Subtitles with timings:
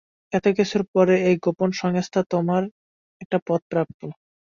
[0.33, 2.63] এত কিছুর পরে, এই গোপন সংস্থায় তোমার
[3.21, 3.99] একটা পদ প্রাপ্য।